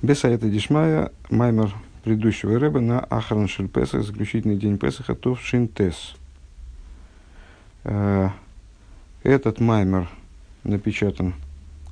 [0.00, 6.14] Бесаэта Дишмая, маймер предыдущего рэба на Ахран Песах, заключительный день Песаха, Тов Шинтес.
[7.82, 8.28] Э,
[9.24, 10.08] этот маймер
[10.62, 11.34] напечатан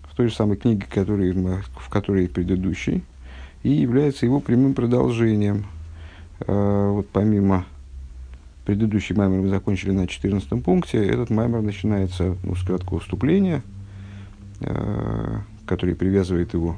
[0.09, 3.03] в той же самой книге, который, в которой предыдущий,
[3.65, 5.67] и является его прямым продолжением.
[6.47, 7.67] Э, вот помимо
[8.67, 13.65] предыдущий маймер мы закончили на 14 пункте, этот маймер начинается ну, с краткого вступления,
[14.61, 16.77] э, который привязывает его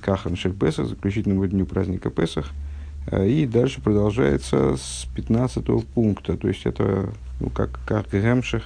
[0.00, 2.52] Кахан Шель Песах, заключительному дню праздника Песах.
[3.06, 6.36] Э, и дальше продолжается с 15 пункта.
[6.36, 8.64] То есть это ну, как, как Гемших,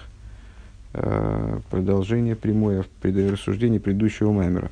[0.95, 4.70] э, продолжение прямое в рассуждении предыдущего мемера.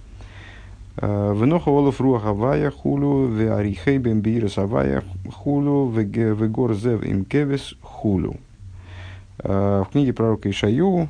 [0.96, 6.04] Э, Веноха Олаф Руах Авая Хулю, Ве Арихей Бембирес Авая Хулю, Ве
[6.48, 8.36] Горзев Имкевис Хулю.
[9.40, 11.08] В книге пророка Ишаю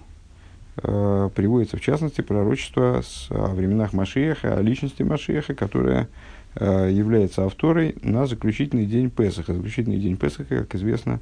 [0.83, 6.09] э, приводится в частности пророчество с, о временах Машиеха, о личности Машиеха, которая
[6.55, 9.55] э, является авторой на заключительный день Песаха.
[9.55, 11.21] Заключительный день Песаха, как известно,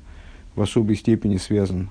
[0.55, 1.91] в особой степени связан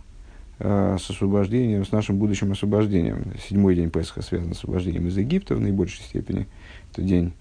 [0.60, 3.34] э, с освобождением, с нашим будущим освобождением.
[3.48, 6.48] Седьмой день Песаха связан с освобождением из Египта в наибольшей степени.
[6.92, 7.34] Это день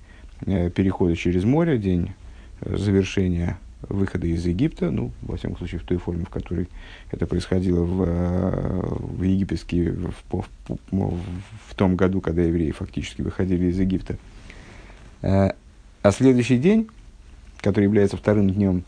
[0.46, 2.12] э, перехода через море, день
[2.60, 6.68] э, завершения выхода из Египта, ну, во всяком случае, в той форме, в которой
[7.10, 10.44] это происходило в, э, в египетский, в, в,
[10.90, 11.18] в,
[11.68, 14.16] в том году, когда евреи фактически выходили из Египта.
[15.22, 15.52] Э,
[16.02, 16.88] а следующий день,
[17.60, 18.84] который является вторым днем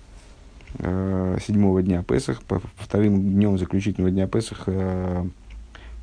[0.78, 2.42] э, седьмого дня Песах,
[2.76, 4.68] вторым днем заключительного дня Песах,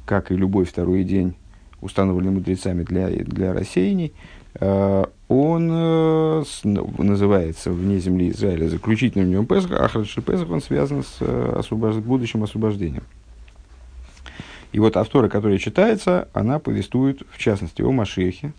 [0.06, 1.36] как и любой второй день,
[1.82, 4.14] установленный мудрецами для, для рассеяний,
[4.60, 11.04] он э, с, называется вне земли Израиля заключительным днем Песаха, а Храдши Песах он связан
[11.04, 11.96] с э, освобож...
[11.96, 13.04] будущим освобождением.
[14.72, 18.54] И вот автора, которая читается, она повествует, в частности, о Машехе,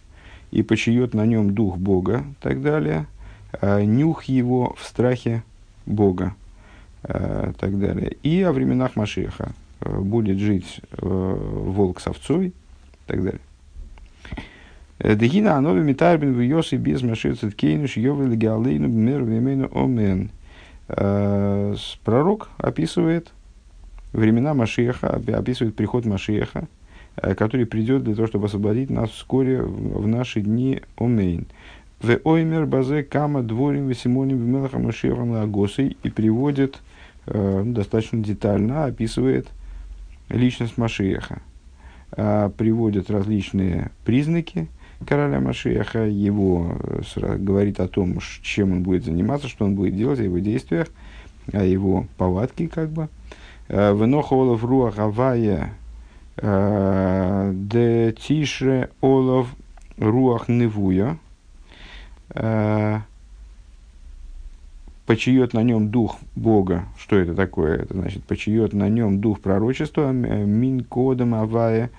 [0.51, 3.07] и почиет на нем дух Бога, так далее,
[3.61, 5.43] а нюх его в страхе
[5.87, 6.35] Бога,
[7.03, 8.17] так далее.
[8.23, 12.53] И о временах Машеха э, будет жить э, волк с овцой,
[13.07, 13.41] так далее.
[14.99, 20.31] Дегина анови митарбин в йоси без машицет кейнуш йовели геалейну бмер вемену омен.
[20.89, 21.75] Э,
[22.05, 23.33] пророк описывает
[24.13, 26.69] времена Машеха, описывает приход Машеха,
[27.17, 31.47] э, который придет для того, чтобы освободить нас вскоре в наши дни Омейн.
[32.01, 36.79] В оймер базе кама дворим весимоним в мелаха Машеха агосой и приводит
[37.27, 39.49] э, ну, достаточно детально, описывает
[40.29, 41.41] личность Машеха.
[42.57, 44.69] Приводит различные признаки,
[45.07, 46.77] короля Машеха, его
[47.17, 50.89] э, говорит о том, чем он будет заниматься, что он будет делать, о его действиях,
[51.53, 53.09] о его повадке, как бы.
[53.69, 55.75] Э, Веноха Олов Руах Авая
[56.37, 59.49] э, де Тише Олов
[59.99, 61.19] Руах Невуя
[65.07, 66.87] почиет на нем дух Бога.
[66.99, 67.77] Что это такое?
[67.77, 71.91] Это значит, почиет на нем дух пророчества, мин кодом авая,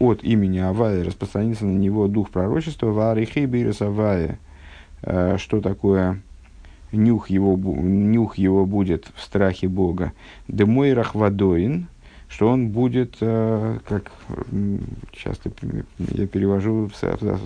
[0.00, 4.38] от имени Авая распространится на него дух пророчества, варихей бирис Авая,
[5.02, 6.20] э, что такое?
[6.90, 10.12] Нюх его, нюх его будет в страхе Бога,
[10.48, 11.86] демой рахвадоин,
[12.28, 14.10] что он будет, э, как
[15.12, 15.52] часто
[15.98, 16.90] я перевожу,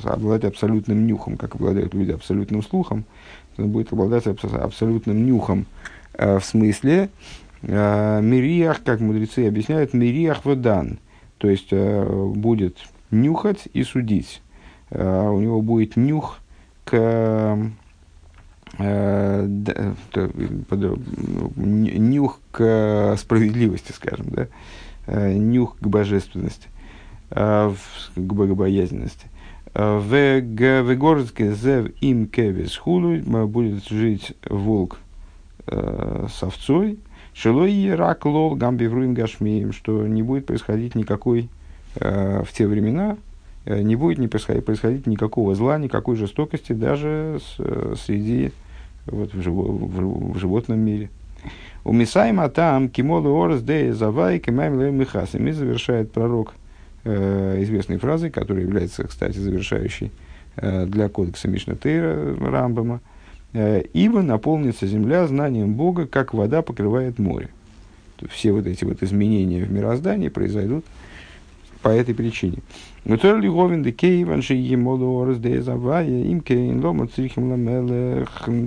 [0.04, 3.04] обладать абсолютным нюхом, как обладают люди абсолютным слухом,
[3.59, 5.66] он будет обладать абсолютным нюхом,
[6.14, 7.10] э, в смысле,
[7.62, 10.98] мириях, как мудрецы объясняют, мириях водан–
[11.39, 12.77] то есть э, будет
[13.11, 14.43] нюхать и судить.
[14.91, 16.39] Э, у него будет нюх
[16.84, 16.95] к
[18.78, 19.47] э,
[21.56, 24.49] нюх к справедливости, скажем, да,
[25.06, 26.67] нюх к божественности,
[27.31, 27.77] к
[28.17, 29.28] богобоязненности.
[29.75, 34.99] В Вегорске зев им кевис хулу будет жить волк
[35.69, 36.99] с овцой,
[37.34, 41.49] Шилой рак лол гамбивруим гашмием, что не будет происходить никакой
[41.97, 43.17] э, в те времена,
[43.65, 48.53] э, не будет не происходить, происходить никакого зла, никакой жестокости даже с, э, среди
[49.06, 51.11] вот, в, живо, в, в животном мире.
[51.82, 55.49] У Мисайма там кимолу орс де завай кимайм михасим.
[55.49, 56.55] И завершает пророк
[57.03, 60.12] э, известной фразой, которая является, кстати, завершающей
[60.55, 63.13] э, для кодекса Мишнатейра Рамбама– Э,
[63.55, 67.51] ибо наполнится земля знанием Бога, как вода покрывает море.
[68.31, 70.85] Все вот эти вот изменения в мироздании произойдут
[71.83, 72.59] по этой причине.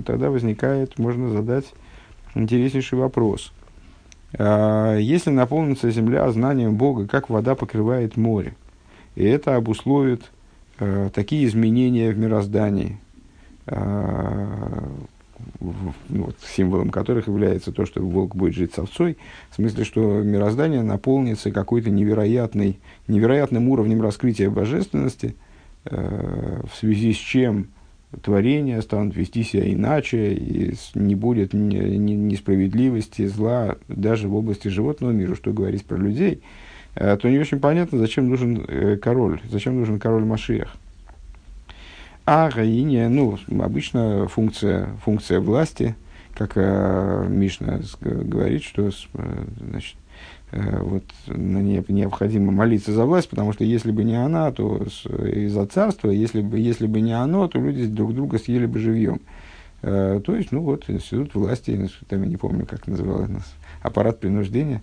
[0.06, 1.64] Тогда возникает, можно задать
[2.36, 3.52] интереснейший вопрос.
[4.38, 8.54] А, если наполнится земля знанием Бога, как вода покрывает море,
[9.16, 10.30] и это обусловит
[10.78, 13.07] э, такие изменения в мироздании, э,
[15.60, 19.16] вот, символом которых является то, что волк будет жить с овцой,
[19.50, 25.36] в смысле, что мироздание наполнится какой-то невероятной, невероятным уровнем раскрытия божественности,
[25.84, 27.68] э, в связи с чем
[28.22, 35.34] творения станут вести себя иначе, и не будет несправедливости, зла даже в области животного мира,
[35.34, 36.42] что говорить про людей,
[36.94, 40.76] э, то не очень понятно, зачем нужен э, король, зачем нужен король Машиях.
[42.30, 45.96] А Гаине, ну, обычно функция, функция власти,
[46.34, 49.96] как э, Мишна говорит, что э, значит,
[50.50, 54.86] Э, вот, на ней необходимо молиться за власть, потому что если бы не она, то
[55.26, 58.78] и за царство, если бы, если бы не оно, то люди друг друга съели бы
[58.78, 59.20] живьем.
[59.82, 63.30] Э, то есть, ну вот, институт власти, там, я не помню, как называлось
[63.82, 64.82] аппарат принуждения.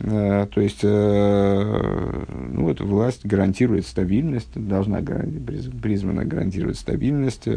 [0.00, 7.48] Э, то есть, ну вот, власть гарантирует стабильность, должна призвана гарантировать стабильность,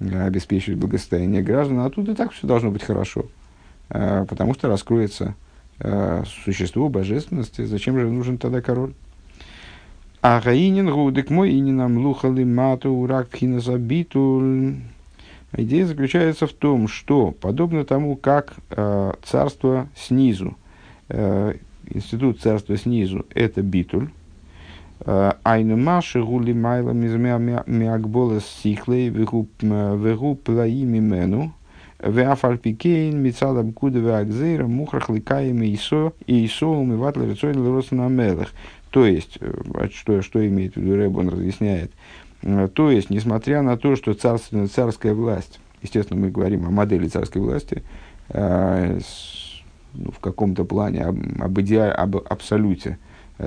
[0.00, 3.26] обеспечивать благосостояние граждан, а тут и так все должно быть хорошо,
[3.88, 5.34] потому что раскроется
[5.78, 8.92] э, существу божественности, зачем же нужен тогда король?
[10.22, 14.74] А Гаинин гудек мой и нам лухали мату урак забиту.
[15.52, 20.54] Идея заключается в том, что подобно тому, как э, царство снизу, э,
[21.08, 24.08] институт царства снизу– это битуль,
[25.00, 31.52] э, Айну маши гули майла миагбола сихлей вегу плаими мену–
[31.98, 38.48] Веафальпикейн, Мицадам Куда Веакзейра, Мухрах Ликаем и Исо, и Исо, Умыват Ларицой на Мелах.
[38.90, 41.92] То есть, э, что, что имеет в виду Рэб, он разъясняет.
[42.42, 47.08] Э, то есть, несмотря на то, что царственная царская власть, естественно, мы говорим о модели
[47.08, 47.82] царской власти,
[48.28, 49.00] э,
[49.96, 52.98] ну, в каком-то плане об, об, иде, об абсолюте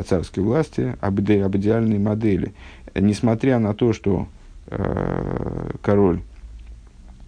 [0.07, 2.53] царской власти, об, иде, об идеальной модели.
[2.95, 4.27] Несмотря на то, что
[4.67, 6.21] э, король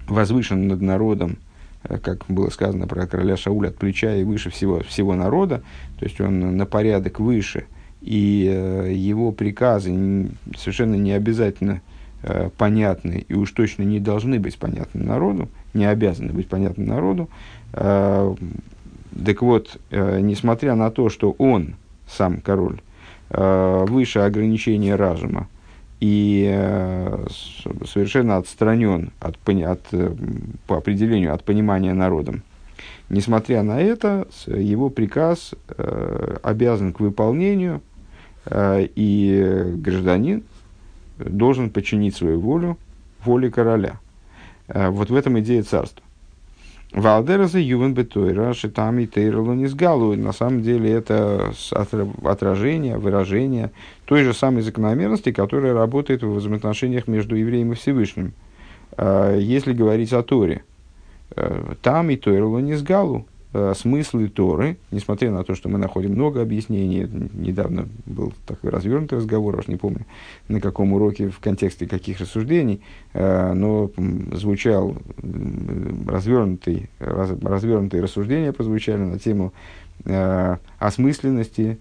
[0.07, 1.37] возвышен над народом,
[1.83, 5.63] э, как было сказано про короля Шауля, от плеча и выше всего, всего народа,
[5.99, 7.65] то есть он на порядок выше,
[8.01, 11.81] и э, его приказы совершенно не обязательно
[12.23, 17.29] э, понятны и уж точно не должны быть понятны народу, не обязаны быть понятны народу.
[19.25, 21.75] Так вот, несмотря на то, что он,
[22.07, 22.81] сам король,
[23.29, 25.47] выше ограничения разума,
[26.01, 27.27] и э,
[27.85, 30.15] совершенно отстранен от, от, э,
[30.65, 32.41] по определению от понимания народом.
[33.09, 37.81] Несмотря на это, его приказ э, обязан к выполнению,
[38.45, 40.43] э, и гражданин
[41.19, 42.77] должен подчинить свою волю
[43.23, 43.99] воле короля.
[44.67, 46.03] Э, вот в этом идея царства.
[46.93, 50.15] Валдераза Ювен Бетойра, Шитами Тейрлу Низгалу.
[50.17, 51.53] На самом деле это
[52.23, 53.71] отражение, выражение
[54.05, 58.33] той же самой закономерности, которая работает в взаимоотношениях между евреем и Всевышним.
[58.97, 60.63] А, если говорить о Торе,
[61.35, 63.25] э, там и Тойрлу Низгалу,
[63.73, 69.57] смыслы Торы, несмотря на то, что мы находим много объяснений, недавно был такой развернутый разговор,
[69.57, 70.05] уж не помню,
[70.47, 72.81] на каком уроке, в контексте каких рассуждений,
[73.13, 73.91] э, но
[74.33, 74.95] звучал
[76.07, 79.51] развернутый, раз, развернутые рассуждения прозвучали на тему
[80.05, 81.79] э, осмысленности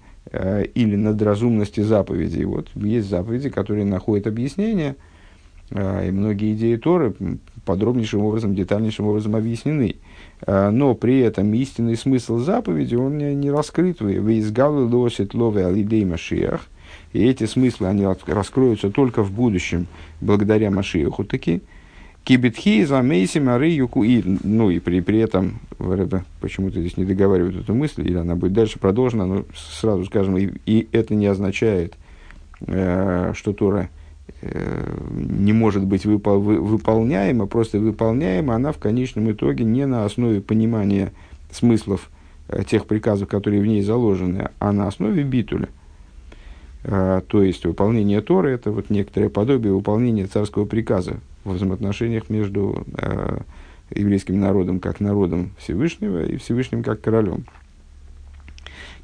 [0.75, 2.45] или надразумности заповедей.
[2.45, 4.97] Вот есть заповеди, которые находят объяснение,
[5.71, 7.15] и многие идеи Торы
[7.65, 9.97] подробнейшим образом, детальнейшим образом объяснены.
[10.47, 14.01] А, но при этом истинный смысл заповеди, он не, раскрыт.
[14.01, 16.67] Вы изгалы лосит лове алидей машиях.
[17.13, 19.87] И эти смыслы, они раскроются только в будущем,
[20.21, 21.61] благодаря Машиаху таки.
[22.23, 24.05] Кибетхи за мары юку.
[24.05, 25.59] И, ну и при, при этом,
[26.41, 30.51] почему-то здесь не договаривают эту мысль, или она будет дальше продолжена, но сразу скажем, и,
[30.67, 31.95] и это не означает,
[32.67, 34.00] э, что Тора Э,
[34.43, 41.13] не может быть выпол- выполняема, просто выполняема она в конечном итоге не на основе понимания
[41.51, 42.11] смыслов
[42.49, 45.69] э, тех приказов, которые в ней заложены, а на основе битуля.
[46.85, 52.87] Э, то есть выполнение Торы– это вот некоторое подобие выполнения царского приказа в взаимоотношениях между
[52.97, 53.41] э,
[53.95, 57.45] еврейским народом как народом Всевышнего и Всевышним как королем.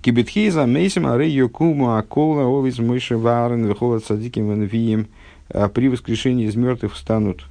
[0.01, 6.57] Кибетхиза мейсим ары йокума акола овиз мыши варен вихолат садиким венвием– а при воскрешении из
[6.57, 7.45] мертвых встанут,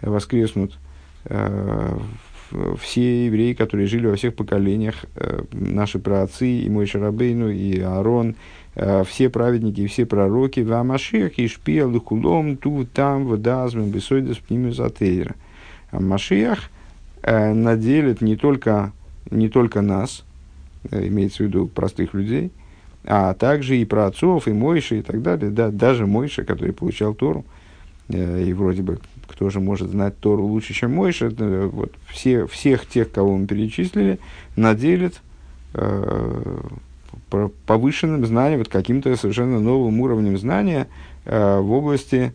[0.00, 0.78] э, воскреснут
[1.24, 1.98] э,
[2.80, 8.36] все евреи, которые жили во всех поколениях, э, наши праотцы, и мой Шарабейну, и Аарон,
[9.04, 15.34] все праведники и все пророки, в Амашиях и Шпия, Лукулом, Ту, Там, Вадазмем, Бесойдес, Пнимезатейра.
[15.90, 16.70] А Машиях
[17.22, 18.92] наделит не только,
[19.30, 20.24] не только нас,
[20.90, 22.50] имеется в виду простых людей,
[23.04, 27.14] а также и про отцов, и Мойши, и так далее, да, даже Мойша, который получал
[27.14, 27.44] Тору,
[28.08, 32.86] э, и вроде бы кто же может знать Тору лучше, чем Мойша, вот, все, всех
[32.86, 34.18] тех, кого мы перечислили,
[34.56, 35.20] наделит
[35.74, 36.60] э,
[37.66, 40.86] повышенным знанием, вот каким-то совершенно новым уровнем знания
[41.24, 42.32] э, в области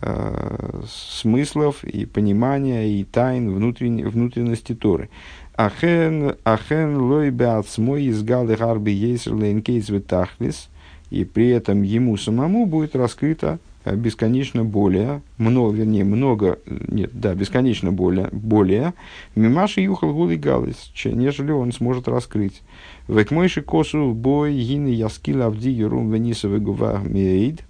[0.00, 5.08] э, смыслов и понимания и тайн внутренности Торы.
[5.56, 10.68] אכן, אכן לו בעצמו יתגלה הרבה יותר לאין קץ ותכלית,
[11.10, 17.92] и при этом ему самому будет раскрыто бесконечно более, много, вернее, много, нет, да, бесконечно
[17.92, 18.94] более, более,
[19.36, 22.62] ממה שיוכל הוא לגלות, нежели он сможет раскрыть.
[23.08, 27.62] וכמו שכתוב הנה ישכיל עבדי ירום ונשא וגבה מאד.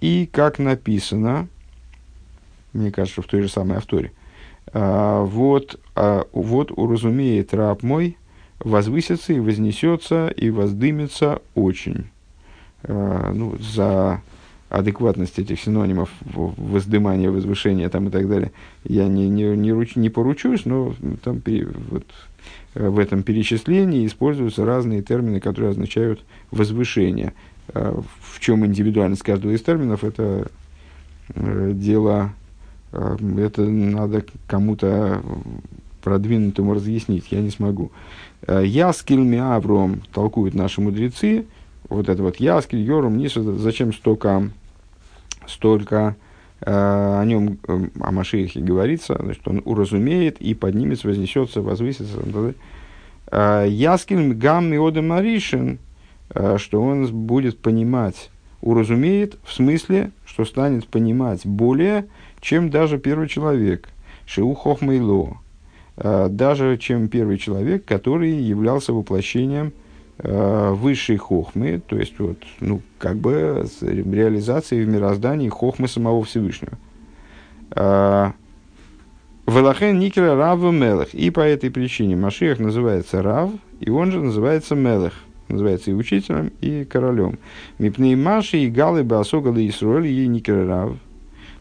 [0.00, 1.46] И как написано,
[2.72, 4.12] мне кажется, в той же самой авторе,
[4.72, 8.16] вот, а, вот уразумеет раб мой,
[8.60, 12.06] возвысится и вознесется и воздымется очень.
[12.84, 14.22] А, ну, за
[14.68, 18.52] адекватность этих синонимов воздымания, возвышения там и так далее,
[18.84, 21.42] я не, не, не, руч, не поручусь, но там
[21.90, 22.06] вот,
[22.74, 26.20] в этом перечислении используются разные термины, которые означают
[26.52, 27.32] возвышение.
[27.72, 30.48] В чем индивидуальность каждого из терминов, это
[31.34, 32.39] э, дело Э,
[32.92, 35.22] это надо кому-то
[36.02, 37.90] продвинутому разъяснить, я не смогу.
[38.46, 41.46] Э, Яскиль Миавром толкуют наши мудрецы.
[41.88, 44.50] Вот это вот Яскиль, Йорум, Ниса, зачем столько,
[45.46, 46.16] столько
[46.60, 52.20] э, о нем, э, о Машиихе говорится, значит, он уразумеет и поднимется, вознесется, возвысится.
[53.30, 55.78] Э, Яскиль Гам Миода Маришин,
[56.30, 58.30] э, что он будет понимать,
[58.62, 62.06] уразумеет в смысле, что станет понимать более,
[62.40, 63.88] чем даже первый человек,
[64.26, 65.38] Шиу Хохмейло,
[65.96, 69.72] э, даже чем первый человек, который являлся воплощением
[70.18, 76.78] э, высшей хохмы, то есть вот, ну, как бы реализацией в мироздании хохмы самого Всевышнего.
[77.72, 78.32] Э,
[79.46, 81.12] Велахен Никера Рав Мелех.
[81.12, 83.50] И по этой причине Машиах называется Рав,
[83.80, 85.14] и он же называется Мелех.
[85.50, 87.38] Называется и учителем, и королем.
[87.78, 90.96] Мипней Маши и Галы Басогалы Исруэль и Никера Рав.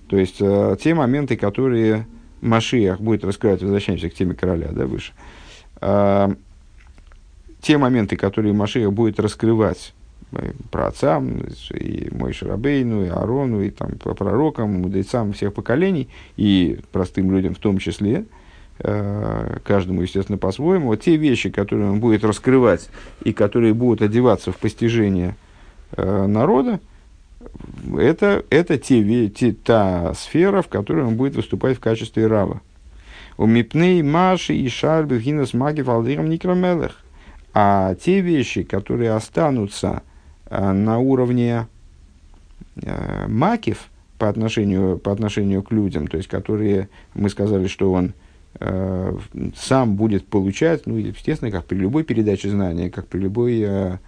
[0.08, 2.08] То есть э, те моменты, которые
[2.42, 5.14] Машиах будет раскрывать, возвращаемся к теме короля, да, выше.
[5.82, 6.30] Э,
[7.62, 9.94] те моменты, которые Машиах будет раскрывать
[10.32, 11.22] э, про отца,
[11.74, 17.54] и мой Шарабейну, и Арону, и там, по пророкам, мудрецам всех поколений, и простым людям
[17.54, 18.26] в том числе,
[18.82, 22.90] каждому, естественно, по-своему, те вещи, которые он будет раскрывать
[23.24, 25.36] и которые будут одеваться в постижение
[25.98, 26.80] э, народа,
[27.98, 32.62] это, это те, те, та сфера, в которой он будет выступать в качестве рава.
[33.38, 36.98] У мипней маши и шарбы гинас маги валдирам никромелех.
[37.54, 40.04] А те вещи, которые останутся
[40.46, 41.68] а, на уровне
[43.28, 48.14] макив по отношению, по отношению к людям, то есть которые мы сказали, что он
[48.60, 49.18] а,
[49.56, 54.00] сам будет получать, ну, естественно, как при любой передаче знания, как при любой а,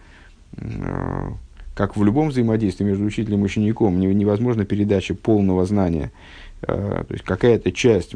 [0.57, 1.33] а,
[1.73, 6.11] как в любом взаимодействии между учителем и учеником, невозможно передача полного знания.
[6.63, 8.13] Э, то есть какая-то часть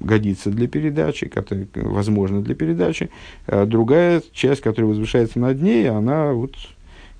[0.00, 3.10] годится для передачи, которая возможна для передачи,
[3.46, 6.54] а другая часть, которая возвышается над ней, она вот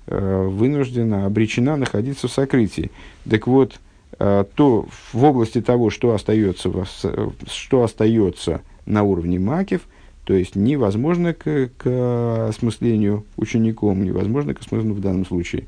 [0.07, 2.91] э, вынуждена, обречена находиться в сокрытии.
[3.29, 3.77] Так вот, э,
[4.55, 6.69] то в области того, что остается,
[7.47, 9.81] что остается на уровне макев–
[10.23, 15.65] то есть невозможно к, к осмыслению учеником, невозможно к осмыслению в данном случае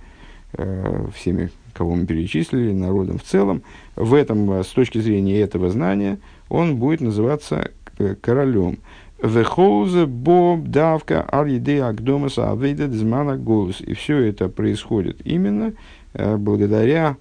[0.53, 3.63] э, всеми, кого мы перечислили, народом в целом.
[3.95, 6.19] В этом, э, с точки зрения этого знания,
[6.50, 8.77] он будет называться э, королем.
[9.22, 13.81] Вехоузе боб давка аль-еде агдомаса авейда дзмана голос.
[13.81, 15.74] И все это происходит именно
[16.13, 17.17] э, благодаря,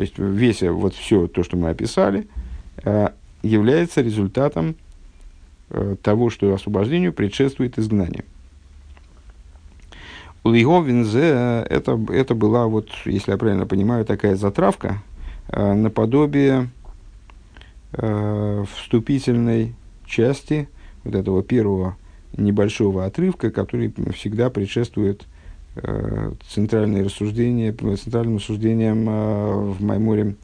[0.00, 2.26] то есть весь вот все то, что мы описали,
[2.84, 3.08] э,
[3.42, 4.76] является результатом
[5.72, 8.24] Э, того, что освобождению предшествует изгнание.
[10.42, 15.00] У Лиговинзе это, это была, вот, если я правильно понимаю, такая затравка
[15.46, 16.70] э, наподобие
[17.92, 19.76] э, вступительной
[20.06, 20.68] части
[21.04, 21.96] вот этого первого
[22.36, 25.26] небольшого отрывка, который всегда предшествует э,
[26.48, 30.34] центральные рассуждения, центральным рассуждениям э, в Майморе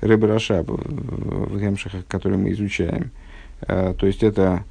[0.00, 3.10] Ребраша, в, в Гемшахах, который мы изучаем.
[3.62, 4.64] Э, то есть это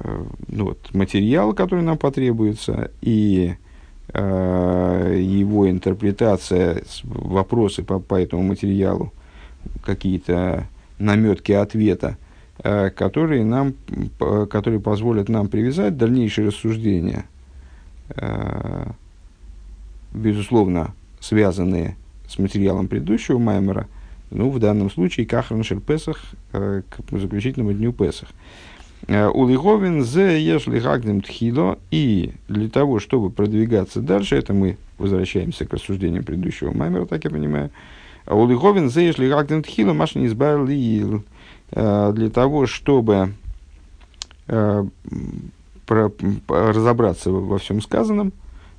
[0.00, 3.54] Э, ну, вот, материал, который нам потребуется, и
[4.12, 9.12] э, его интерпретация, вопросы по, по этому материалу,
[9.84, 10.66] какие-то
[10.98, 12.16] наметки ответа,
[12.62, 13.74] э, которые, нам,
[14.18, 17.24] которые позволят нам привязать дальнейшие рассуждения
[18.10, 18.86] э,
[20.14, 23.86] безусловно, связанные с материалом предыдущего Маймера,
[24.30, 28.30] ну, в данном случае, Кахран Песах, к заключительному дню Песах.
[29.06, 31.78] Улиговин зе ешли гагдем тхило.
[31.90, 37.30] И для того, чтобы продвигаться дальше, это мы возвращаемся к рассуждениям предыдущего Маймера, так я
[37.30, 37.70] понимаю.
[38.26, 43.34] Улиговин зе ешли гагдем тхило, маш не избавил для того, чтобы
[46.48, 48.32] разобраться во всем сказанном,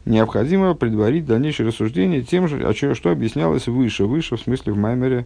[0.05, 4.05] необходимо предварить дальнейшее рассуждение тем же, о чем, что объяснялось выше.
[4.05, 5.25] Выше, в смысле, в Маймере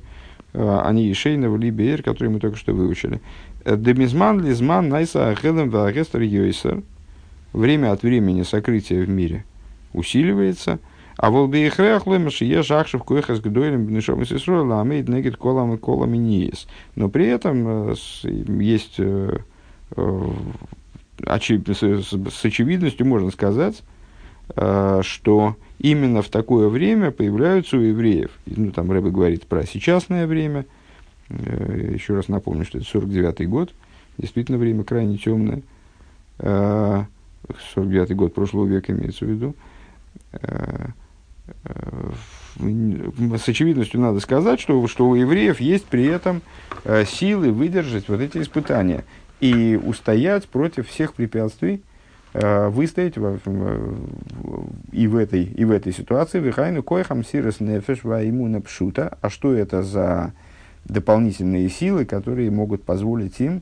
[0.54, 3.22] они и Шейна, в Либеер, который мы только что выучили.
[3.66, 6.82] Демизман, лизман, найса, ахедем, ваагестер, йойсер.
[7.54, 9.44] Время от времени сокрытие в мире
[9.94, 10.80] усиливается.
[11.18, 16.68] А волбейхрех лемаши я жахшев коехас гдойлем бнешом из Исруэла амейд негет колам колам ниес.
[16.96, 17.94] Но при этом
[18.60, 19.00] есть
[21.26, 23.84] очевид, с очевидностью можно сказать,
[24.56, 30.66] что именно в такое время появляются у евреев, ну, там Рэбе говорит про сейчасное время,
[31.30, 33.72] э, еще раз напомню, что это 49-й год,
[34.18, 35.62] действительно время крайне темное,
[36.38, 39.56] 49-й год прошлого века имеется в виду,
[40.34, 40.88] э,
[41.64, 42.12] э,
[42.58, 46.42] с очевидностью надо сказать, что, что у евреев есть при этом
[47.08, 49.06] силы выдержать вот эти испытания
[49.40, 51.89] и устоять против всех препятствий, Э,
[52.34, 53.40] выстоять в,
[54.92, 56.40] и, в этой, и в этой ситуации.
[56.40, 59.18] Вихайну койхам сирос нефеш ваимуна пшута.
[59.22, 60.34] А что это за
[60.86, 63.62] дополнительные силы, которые могут позволить им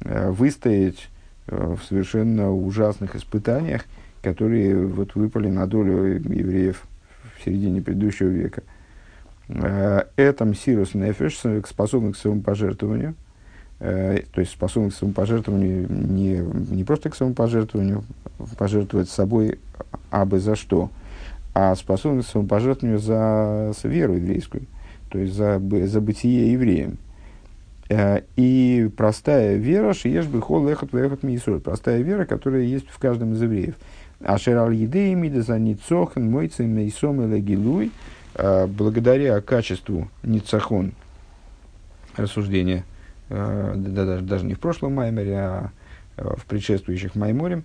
[0.00, 1.10] э, выстоять
[1.46, 3.84] э, в совершенно ужасных испытаниях,
[4.22, 6.82] которые вот выпали на долю евреев
[7.36, 8.62] в середине предыдущего века.
[9.48, 13.29] Это сирос нефеш, способный к своему пожертвованию– Э,
[13.80, 16.36] то есть способность к самопожертвованию не,
[16.74, 18.04] не просто к самопожертвованию,
[18.58, 19.58] пожертвовать собой
[20.10, 20.90] абы за что,
[21.54, 24.64] а способность к самопожертвованию за, веру еврейскую,
[25.08, 26.98] то есть за, за бытие евреем.
[27.88, 32.98] Э, и простая вера, шиеш бы хол лехот лехот миисур, простая вера, которая есть в
[32.98, 33.76] каждом из евреев.
[34.22, 37.90] Ашерал едеи мида за ницохан мойцем мейсом и
[38.34, 40.92] э, благодаря качеству ницахон
[42.18, 42.99] рассуждения– Э,
[43.30, 45.70] да, даже, даже не в прошлом Маймере, а
[46.16, 47.62] э, в предшествующих Майморе,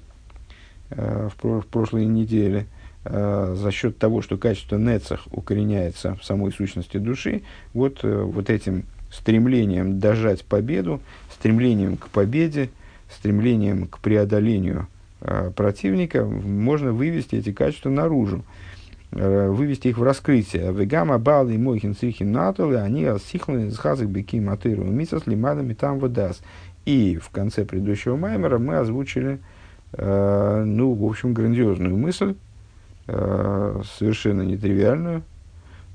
[0.92, 2.68] э, в, в прошлой неделе,
[3.08, 7.44] за счет того, что качество Нецах укореняется в самой сущности души,
[7.76, 11.00] вот, вот этим стремлением дожать победу,
[11.32, 12.72] стремлением к победе,
[13.16, 14.88] стремлением к преодолению
[15.56, 18.44] противника, можно вывести эти качества наружу.
[19.18, 20.74] Э, вывести их в раскрытие.
[20.74, 26.00] Вегама бал и мойхин сихин натулы, они сихланы с хазык беки матыру мисас лимадами там
[26.00, 26.42] водас.
[26.86, 29.40] И в конце предыдущего маймера мы озвучили,
[29.94, 32.36] э, ну, в общем, грандиозную мысль,
[33.08, 35.24] э, совершенно нетривиальную,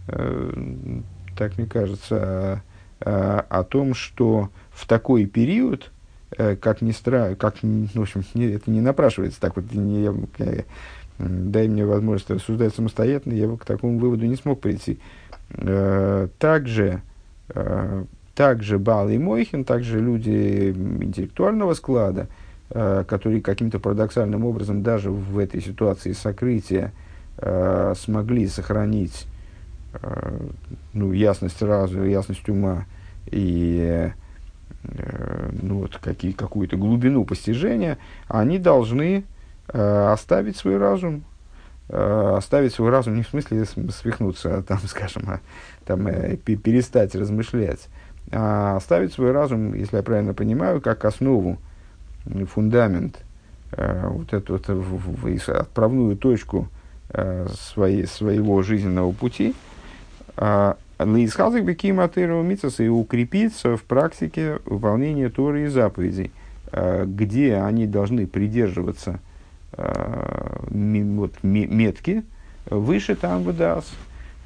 [0.08, 1.00] э,
[1.36, 2.62] так мне кажется,
[3.00, 5.92] э, о том, что в такой период,
[6.38, 7.34] э, как ни стра...
[7.34, 10.14] как, ну, в общем, не, это не напрашивается так вот, не, я,
[11.20, 14.98] дай мне возможность рассуждать самостоятельно, я бы к такому выводу не смог прийти.
[15.50, 17.02] Э, также,
[17.48, 18.04] э,
[18.34, 22.28] также Бал и Мойхин, также люди интеллектуального склада,
[22.70, 26.92] э, которые каким-то парадоксальным образом даже в этой ситуации сокрытия
[27.94, 29.26] смогли сохранить
[30.92, 32.84] ну, ясность разума, ясность ума
[33.30, 34.12] и
[35.62, 37.96] ну, вот, какие, какую-то глубину постижения,
[38.28, 39.24] они должны
[39.72, 41.24] оставить свой разум,
[41.88, 45.40] э, оставить свой разум не в смысле свихнуться, а там, скажем, а,
[45.84, 47.88] там, э, перестать размышлять,
[48.32, 51.58] а оставить свой разум, если я правильно понимаю, как основу,
[52.52, 53.18] фундамент,
[53.72, 56.68] вот эту вот, отправную точку
[57.54, 59.54] своей, своего жизненного пути,
[60.98, 66.30] Лейсхазик Беким и укрепиться в практике выполнения Торы и заповедей,
[67.06, 69.29] где они должны придерживаться Э,
[70.70, 72.24] вот, метки
[72.66, 73.90] выше там выдас,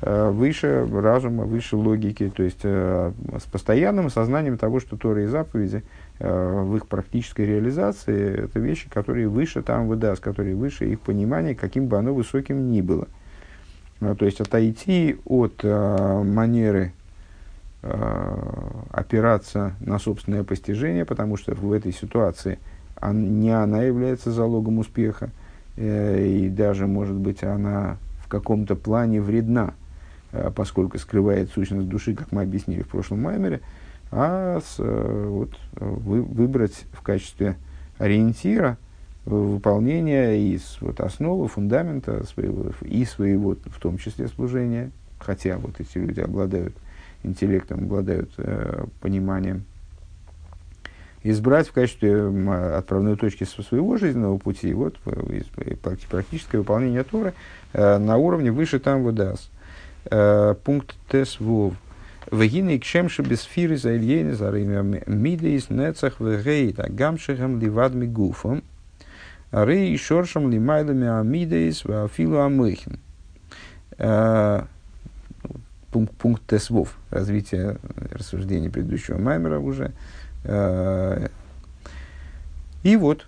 [0.02, 5.26] э, выше разума, выше логики, то есть э, с постоянным сознанием того, что Торы и
[5.26, 5.82] заповеди
[6.20, 11.88] в их практической реализации это вещи, которые выше там выдаст, которые выше их понимания, каким
[11.88, 13.08] бы оно высоким ни было.
[13.98, 16.92] То есть отойти от манеры
[18.92, 22.60] опираться на собственное постижение, потому что в этой ситуации–
[23.02, 25.30] не она является залогом успеха,
[25.76, 29.74] э, и даже, может быть, она в каком-то плане вредна,
[30.32, 33.60] э, поскольку скрывает сущность души, как мы объяснили в прошлом маймере,
[34.10, 37.56] а с, э, вот, вы, выбрать в качестве
[37.98, 38.78] ориентира
[39.24, 45.98] выполнения и вот, основы, фундамента своего, и своего, в том числе, служения, хотя вот эти
[45.98, 46.74] люди обладают
[47.22, 49.64] интеллектом, обладают э, пониманием,
[51.24, 52.28] избрать в качестве
[52.76, 57.32] отправной точки своего жизненного пути вот, практическое выполнение Торы
[57.72, 59.50] э, на уровне выше там выдаст.
[60.04, 61.74] Э, пункт Тес Вов.
[62.30, 68.62] Вегины кшемши бесфиры за ильены за мидейс нецах вегейта гамшихам ливадми гуфом.
[69.50, 72.98] Рей шоршам лимайлами амидейс вафилу амыхин.
[73.96, 74.64] Э,
[75.90, 76.98] пункт, пункт Тесвов.
[77.08, 77.78] Развитие
[78.10, 79.84] рассуждений предыдущего Маймера уже.
[79.84, 79.90] Э,
[82.84, 83.26] и вот,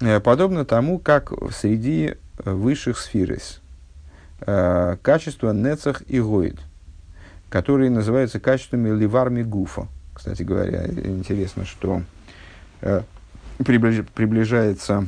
[0.00, 3.60] э, подобно тому, как среди высших сферис,
[4.40, 6.58] э, качество нецах и гоид,
[7.50, 9.86] которые называются качествами ливарми гуфа.
[10.14, 12.02] Кстати говоря, интересно, что
[13.58, 15.06] приближается,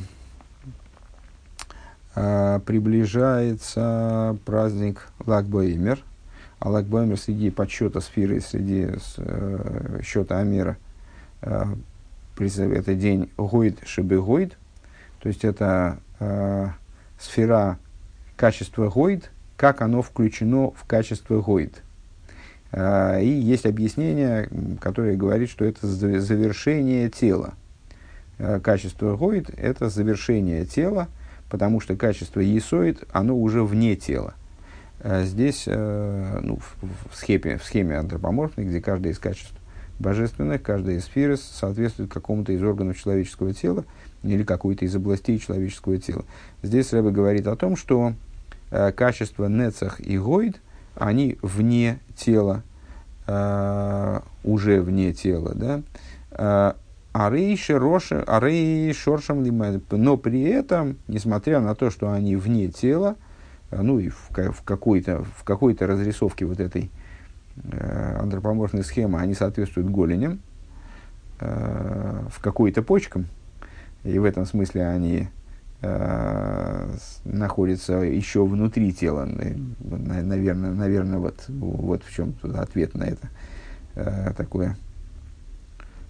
[2.13, 5.99] приближается праздник Лагбоимер,
[6.59, 8.89] а Лагбоимер среди подсчета сферы, среди
[10.03, 10.82] счета Амира– Э,
[11.43, 14.57] это день Гойд Шебегойд,
[15.19, 16.69] то есть это э,
[17.19, 17.77] сфера
[18.35, 21.81] качества Гойд, как оно включено в качество Гойд.
[22.71, 24.49] Э, и есть объяснение,
[24.81, 27.53] которое говорит, что это завершение тела.
[28.37, 31.07] Э, качество Гойд– это завершение тела,
[31.49, 34.33] потому что качество Есоид, оно уже вне тела.
[34.99, 39.53] Э, здесь, э, ну, в, в, схеме, в схеме антропоморфной, где каждое из качеств
[39.99, 43.85] божественных, каждая из сферы соответствует какому-то из органов человеческого тела
[44.23, 46.25] или какой-то из областей человеческого тела.
[46.61, 48.13] Здесь Рэбе говорит о том, что
[48.71, 50.61] э, качества нецах и гойд,
[50.95, 52.63] они вне тела,
[53.27, 55.81] э, уже вне тела, да,
[56.31, 56.73] э,
[57.13, 57.55] Арей
[58.93, 63.15] шоршам Но при этом, несмотря на то, что они вне тела,
[63.69, 64.29] э, ну и в
[64.65, 67.02] какой-то, в какой-то разрисовке вот этой Э,
[68.19, 70.39] антропоморфные схемы, они соответствуют голеням,
[71.39, 73.27] э, в какой-то почкам,
[74.03, 75.27] и в этом смысле они
[75.81, 79.25] э, находятся еще внутри тела.
[79.79, 83.29] Наверное, наверное вот, вот в чем ответ на это
[84.35, 84.75] такое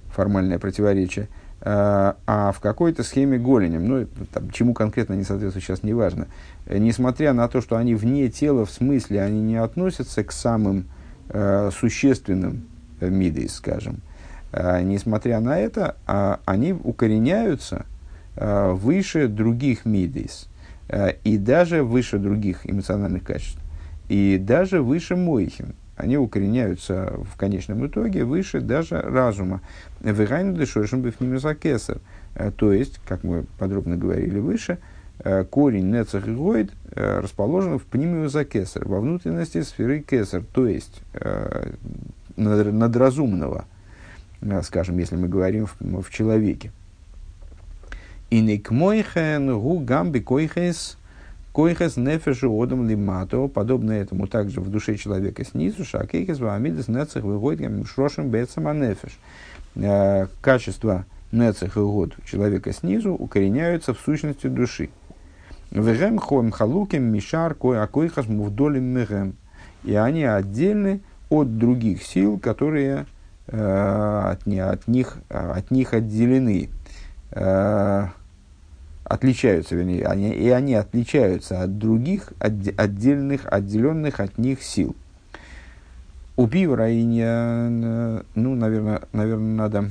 [0.09, 1.27] формальное противоречие.
[1.65, 6.27] А в какой-то схеме голенем, ну, там, чему конкретно не соответствует, сейчас не важно.
[6.67, 10.85] Несмотря на то, что они вне тела, в смысле, они не относятся к самым
[11.29, 12.63] э, существенным
[13.09, 14.01] мидейс, скажем,
[14.51, 17.85] э, несмотря на это, э, они укореняются
[18.35, 20.47] э, выше других мидейс
[21.23, 23.59] и даже выше других эмоциональных качеств,
[24.09, 25.73] и даже выше мойхин.
[25.95, 29.61] Они укореняются в конечном итоге выше даже разума.
[30.01, 31.99] Вырайну дешошим бифнимизакесар.
[32.57, 34.77] То есть, как мы подробно говорили выше,
[35.49, 41.01] корень нецах и гойд Э, расположена в пнимиуса кесар, во внутренности сферы кесар, то есть
[41.13, 41.71] э,
[42.35, 43.65] надразумного,
[44.41, 46.71] э, скажем, если мы говорим в, в человеке.
[48.29, 50.97] И не к мойхен гу гамби койхес
[51.51, 57.87] койхес нефешу одам лимато, подобно этому также в душе человека снизу, шакейхес ваамидес нецех выгодим
[57.87, 59.17] шрошем бецама нефеш.
[60.41, 64.89] Качество нецех и год человека снизу укореняются в сущности души.
[65.73, 69.35] Вегем хоем халуким мишар кой акойхас мувдолим мегем.
[69.83, 73.07] И они отдельны от других сил, которые
[73.47, 76.69] э, от, не, от, них, от них отделены,
[77.31, 78.07] э,
[79.03, 84.95] отличаются, вернее, они, и они отличаются от других отдельных, отделенных от них сил.
[86.35, 89.89] У пива ну, наверное, наверное, надо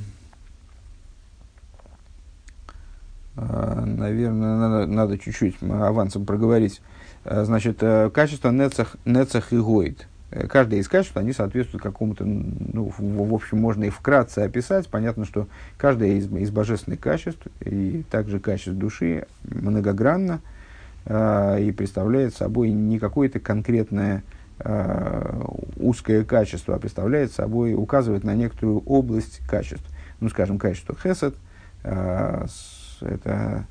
[2.55, 6.81] А, наверное, надо, надо чуть-чуть авансом проговорить.
[7.25, 10.07] А, значит, э, качество нецах, нецах и гойд.
[10.31, 14.89] Э, каждое из качеств, они соответствуют какому-то, ну, в, в общем, можно и вкратце описать.
[14.89, 20.41] Понятно, что каждое из, из божественных качеств, и также качеств души, многогранно
[21.05, 24.23] э, и представляет собой не какое-то конкретное
[24.59, 25.41] э,
[25.77, 29.85] узкое качество, а представляет собой, указывает на некоторую область качеств.
[30.19, 31.35] Ну, скажем, качество хесед,
[31.83, 32.45] э,
[33.05, 33.65] это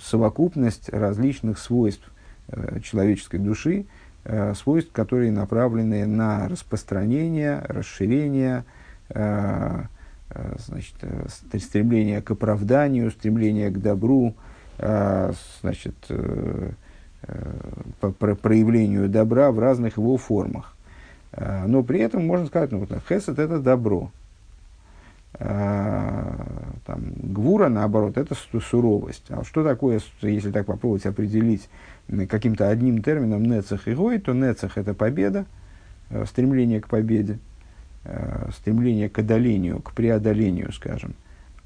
[0.00, 2.10] совокупность различных свойств
[2.48, 3.86] э, человеческой души,
[4.24, 8.64] э, свойств, которые направлены на распространение, расширение,
[9.10, 9.82] э,
[10.58, 10.96] значит,
[11.60, 14.34] стремление к оправданию, стремление к добру,
[14.76, 15.94] значит,
[18.00, 20.74] по проявлению добра в разных его формах.
[21.36, 24.10] Но при этом можно сказать, ну, вот, хесед– это добро.
[27.64, 29.24] Гвура, наоборот, это суровость.
[29.28, 31.68] А что такое, если так попробовать определить
[32.28, 35.46] каким-то одним термином нецах и гой, то нецах– это победа,
[36.10, 37.38] э, стремление к победе,
[38.04, 41.14] э, стремление к одолению, к преодолению, скажем.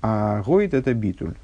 [0.00, 1.34] А гойт– это битуль.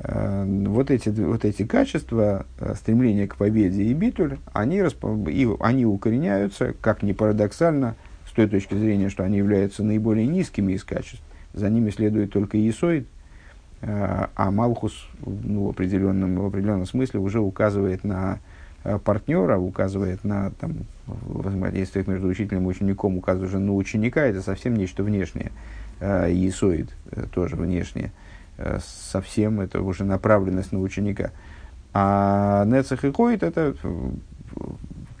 [0.00, 2.46] Э, вот эти, вот эти качества,
[2.76, 7.94] стремление к победе и битуль, они, и, они укореняются, как ни парадоксально,
[8.26, 11.22] с той точки зрения, что они являются наиболее низкими из качеств.
[11.58, 13.06] За ними следует только Есоид–
[13.80, 18.40] Э, а Малхус ну, в, определенном, в определенном смысле уже указывает на
[18.82, 24.42] э, партнера, указывает на там, взаимодействие между учителем и учеником, указывает уже на ученика, это
[24.42, 25.52] совсем нечто внешнее.
[26.00, 26.90] Э, Иисоид
[27.32, 28.12] тоже внешнее.
[28.84, 31.30] Совсем это уже направленность на ученика.
[31.94, 33.76] А Нецах и Коид это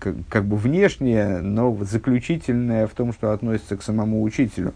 [0.00, 4.74] как, как бы внешнее, но заключительное в том, что относится к самому учителю.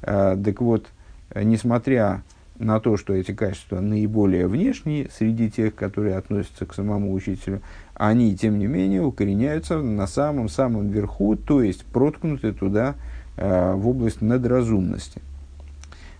[0.00, 0.86] Так вот,
[1.34, 2.22] несмотря
[2.58, 7.62] на то, что эти качества наиболее внешние среди тех, которые относятся к самому учителю,
[7.94, 12.94] они, тем не менее, укореняются на самом-самом верху, то есть проткнуты туда
[13.36, 15.20] э, в область надразумности.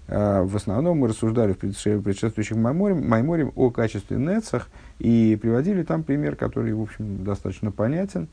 [0.09, 6.37] Э, в основном мы рассуждали в предшествующих майморе о качестве нецах и приводили там пример,
[6.37, 8.29] который, в общем, достаточно понятен.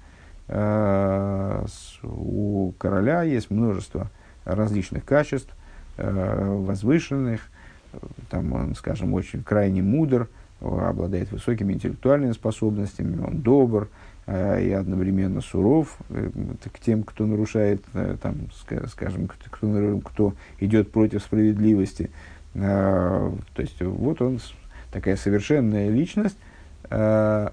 [0.48, 4.10] Э, с, у короля есть множество
[4.44, 5.61] различных качеств, э,
[6.02, 7.42] возвышенных,
[8.30, 10.30] там он, скажем, очень крайне мудр,
[10.62, 13.90] обладает высокими интеллектуальными способностями, он добр
[14.28, 16.30] э, и одновременно суров э,
[16.72, 18.36] к тем, кто нарушает, э, там,
[18.88, 22.12] скажем, кто, кто идет против справедливости.
[22.54, 24.40] Э, то есть вот он
[24.92, 26.38] такая совершенная личность.
[26.92, 27.50] Э,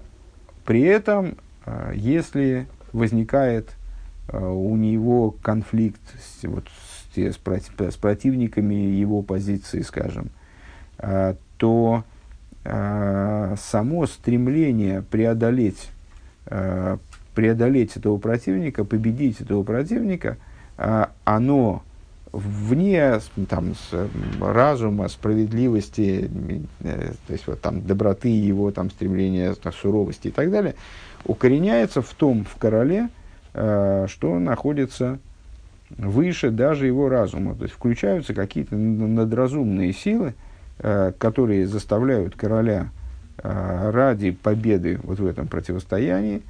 [0.65, 1.35] при этом,
[1.65, 3.71] э, если возникает
[4.27, 6.65] э, у него конфликт с, вот,
[7.27, 10.29] с, с противниками его позиции, скажем,
[10.97, 12.03] а, то
[12.65, 15.89] а, само стремление преодолеть,
[16.45, 16.97] а,
[17.35, 20.37] преодолеть этого противника, победить этого противника,
[21.25, 21.83] оно
[22.31, 23.73] вне там,
[24.39, 26.29] разума, справедливости,
[26.81, 30.75] э, то есть вот, там, доброты его, там, стремления там, суровости и так далее,
[31.25, 33.09] укореняется в том, в короле,
[33.51, 35.19] что находится
[35.97, 37.55] выше даже его разума.
[37.55, 40.33] То есть включаются какие-то надразумные силы,
[40.79, 42.89] э, которые заставляют короля
[43.37, 46.41] э, ради победы вот в этом противостоянии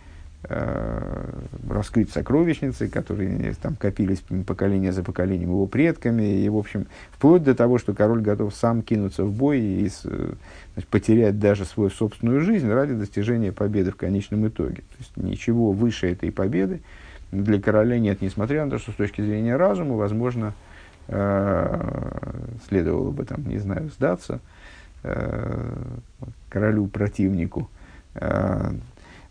[0.43, 1.31] э,
[1.69, 7.55] раскрыть сокровищницы, которые там копились поколение за поколением его предками, и, в общем, вплоть до
[7.55, 12.69] того, что король готов сам кинуться в бой и значит, потерять даже свою собственную жизнь
[12.69, 14.75] ради достижения победы в конечном итоге.
[14.75, 16.81] То есть ничего выше этой победы
[17.31, 20.53] для короля нет, несмотря на то, что с точки зрения разума, возможно,
[21.07, 24.39] э, следовало бы, там, не знаю, сдаться
[25.03, 25.77] э,
[26.49, 27.69] королю-противнику.
[28.15, 28.71] Э,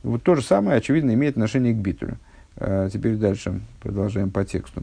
[0.02, 2.18] вот то же самое, очевидно, имеет отношение к битулю.
[2.56, 4.82] Теперь дальше продолжаем по тексту.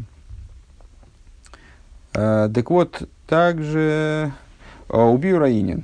[2.13, 4.31] Так вот, также
[4.87, 5.83] убью Раинин.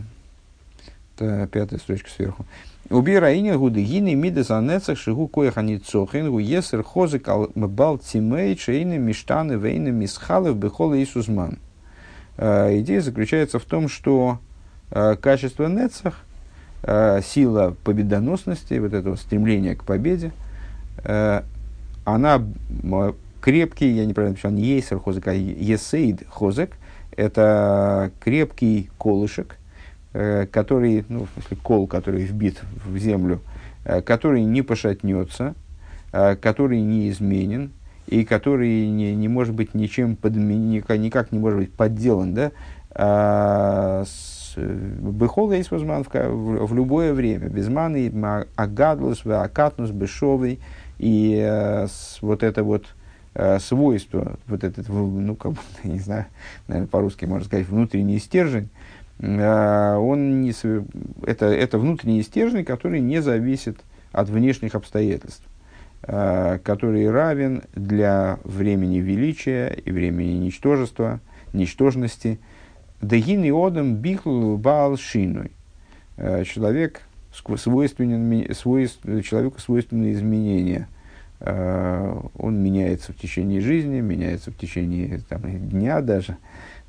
[1.17, 2.45] Это пятая строчка сверху.
[2.91, 9.53] Убира инин гуды гины мидес анецах шигу цохин гу есер хозык бал тимей чейны миштаны
[9.53, 11.59] вейны мисхалев бехола Иисусман.
[12.37, 14.39] Идея заключается в том, что
[14.89, 16.21] э, качество нецах,
[16.83, 20.31] э, сила победоносности, вот этого стремления к победе,
[21.03, 21.43] э,
[22.03, 22.43] она
[23.41, 26.71] крепкий, я неправильно написал, не есер хозык, а есейд хозык,
[27.15, 29.60] это крепкий колышек, Э,
[30.51, 33.41] который, ну, в смысле, кол, который вбит в землю,
[33.85, 35.55] э, который не пошатнется,
[36.11, 37.71] э, который не изменен,
[38.07, 42.51] и который не, не может быть ничем подмен, никак не может быть подделан, да,
[42.93, 44.03] а,
[44.55, 47.47] есть возман в, любое время.
[47.47, 48.11] Безман и
[48.55, 50.59] агадлус, акатнус, бешовый.
[50.99, 51.87] И э,
[52.21, 52.85] вот это вот
[53.33, 56.25] э, свойство, вот этот, ну, как бы, не знаю,
[56.67, 60.51] наверное, по-русски можно сказать, внутренний стержень, а, он не,
[61.27, 63.77] это, это внутренний стержень, который не зависит
[64.11, 65.43] от внешних обстоятельств,
[66.03, 71.19] а, который равен для времени величия и времени ничтожества,
[71.53, 72.39] ничтожности.
[73.01, 75.51] Дагин и одам бихл бал шиной.
[76.17, 80.87] А, человек свойственен, свойств, человеку свойственны изменения.
[81.39, 86.37] Он меняется в течение жизни, меняется в течение там, дня даже.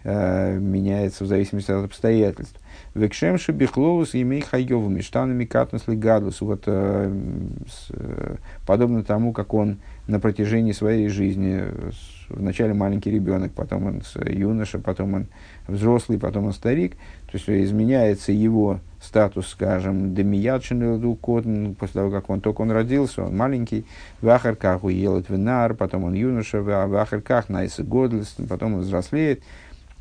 [0.04, 2.58] Меняется в зависимости от обстоятельств.
[2.94, 6.40] Векшем шебихлоус имей хайову миштанами катнус гадус.
[6.42, 7.10] Вот э,
[7.90, 8.36] э,
[8.66, 11.64] подобно тому, как он на протяжении своей жизни.
[12.28, 15.26] Вначале маленький ребенок, потом он юноша, потом он
[15.68, 16.96] взрослый, потом он старик.
[17.30, 21.44] То есть изменяется его статус, скажем, демиячен кот,
[21.78, 23.86] после того, как он только он родился, он маленький,
[24.20, 29.42] в ахарках уелет винар, потом он юноша, в ахарках найсы годлес, потом он взрослеет.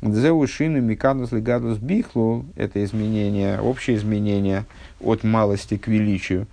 [0.02, 4.64] Дзеушину микадус лигадус бихлу– это изменение, общее изменение
[5.00, 6.46] от малости к величию,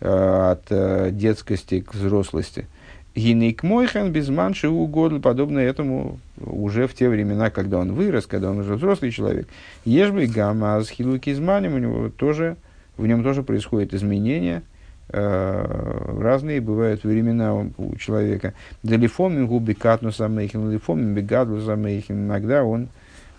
[0.00, 2.66] э, от э, детскости к взрослости–
[3.16, 8.50] Гинейк Мойхан без манши угодно, подобно этому уже в те времена, когда он вырос, когда
[8.50, 9.48] он уже взрослый человек.
[9.86, 12.58] Ежбы гамма с хилукизманем, у него тоже,
[12.98, 14.75] в нем тоже происходят изменения, э,
[15.08, 18.54] разные бывают времена у человека.
[18.82, 22.26] Далифомин губи катну самейхин, далифомин бегаду самейхин.
[22.26, 22.88] Иногда он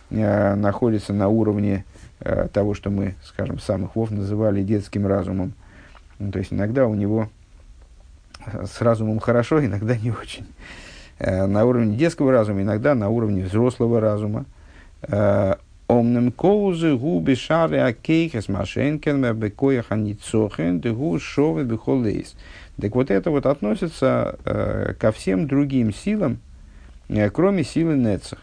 [0.10, 1.84] э, находится на уровне
[2.22, 5.54] э, того, что мы, скажем, самых вов называли детским разумом.
[6.20, 7.30] Ну, то есть иногда у него
[8.46, 10.48] с разумом хорошо, иногда не очень.
[11.20, 14.46] Э, на уровне детского разума, иногда на уровне взрослого разума.
[15.88, 22.36] Омнем коузы губи шары акейхес машенкен бекоях аницохен дегу шовы бехолейс.
[22.80, 26.40] Так вот это вот относится э, ко всем другим силам,
[27.08, 28.40] э, кроме силы Нецах,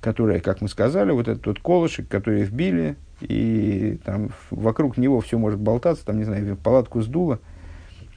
[0.00, 5.38] которая, как мы сказали, вот этот вот колышек, который вбили, и там вокруг него все
[5.38, 7.40] может болтаться, там, не знаю, палатку сдуло,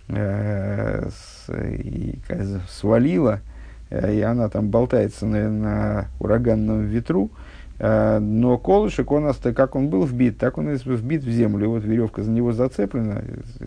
[0.10, 1.10] э,
[1.50, 2.20] и,
[2.70, 3.42] свалила,
[3.90, 7.32] э, и она там болтается на, на ураганном ветру,
[7.86, 12.24] но колышек, он, как он был вбит, так он и вбит в землю, вот веревка
[12.24, 13.24] за него зацеплена,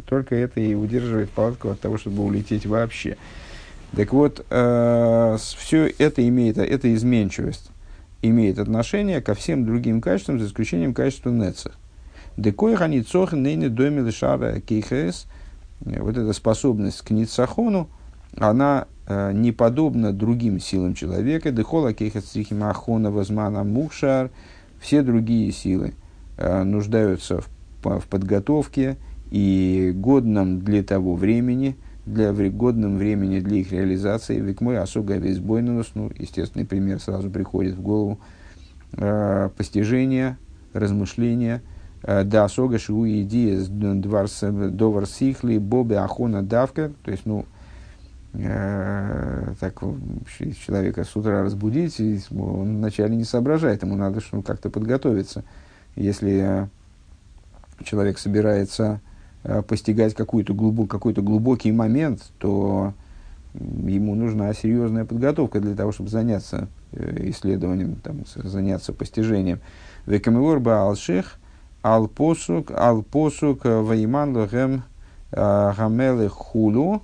[0.07, 3.19] только это и удерживает палатку от того, чтобы улететь вообще.
[3.95, 7.71] Так вот, э, все это имеет, эта изменчивость
[8.23, 11.73] имеет отношение ко всем другим качествам, за исключением качества нецех.
[12.39, 15.27] Декой ханицох нейне доме лишара кейхес–
[15.85, 17.89] Э, вот эта способность к ницахону,
[18.37, 18.96] она э,
[19.33, 21.51] не подобна другим силам человека.
[21.51, 21.93] Дехола
[22.63, 24.31] ахона возмана мухшар.
[24.81, 25.95] Все другие силы
[26.37, 27.49] э, нуждаются в,
[27.83, 28.97] в подготовке
[29.31, 34.41] и годном для того времени, для годном времени для их реализации.
[34.41, 38.19] Ведь мой особо везбойнус, ну, естественный пример сразу приходит в голову,
[38.93, 40.37] э, постижение,
[42.03, 46.93] Э, да, сога шиу идея довар сихли бобе ахона давка.
[47.05, 47.47] То есть, ну,
[48.39, 49.81] э, так
[50.65, 55.45] человека с утра разбудить, он вначале не соображает, ему надо что, как-то подготовиться.
[55.95, 56.67] Если э,
[57.85, 59.01] человек собирается
[59.45, 62.95] э, постигать какой-то глубок, какой-то глубокий момент, то
[63.55, 69.61] ему нужна серьезная подготовка для того, чтобы заняться исследованием, там, заняться постижением.
[70.07, 71.39] Векамиор Баалших–
[71.87, 74.83] Алпосук, Алпосук, Вайман Лохем
[75.31, 77.03] Гамелы Хулу,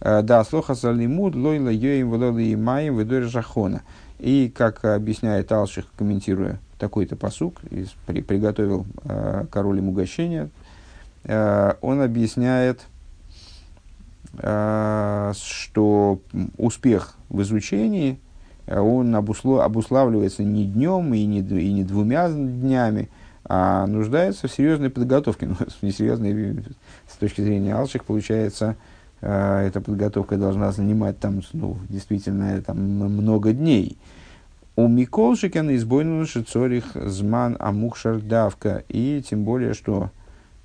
[0.00, 3.82] да, слоха салимуд, лойла йоим влоли имаем ведори жахона.
[4.18, 7.60] И, как объясняет Алших, комментируя такой-то посук,
[8.06, 10.50] при, приготовил э, король им угощение,
[11.24, 12.86] э, он объясняет,
[14.38, 16.20] э, что
[16.56, 18.18] успех в изучении,
[18.66, 23.08] он обуслов, обуславливается не днем и не, и не двумя днями,
[23.44, 25.46] а нуждается в серьезной подготовке.
[25.48, 26.64] Ну, несерьезной
[27.08, 33.52] с точки зрения алших, получается, э, эта подготовка должна занимать там, ну, действительно там, много
[33.52, 33.96] дней.
[34.76, 38.84] У Миколшикена избойну шицорих зман амухшар давка.
[38.88, 40.10] И тем более, что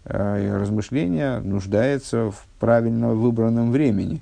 [0.04, 4.22] э, размышление нуждается в правильно выбранном времени.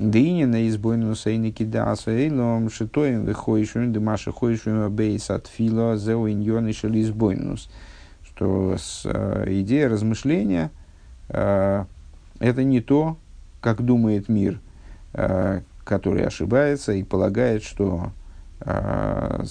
[0.00, 6.72] Дынина избойну сейники даса эйлом шитоем выходишь, дымаша ходишь, бейс от фила зеу иньон и
[6.72, 7.68] избойнус
[8.38, 10.70] что с, э, идея размышления
[11.28, 11.84] э,
[12.38, 13.16] это не то,
[13.60, 14.60] как думает мир,
[15.14, 18.12] э, который ошибается и полагает, что
[18.60, 19.44] э,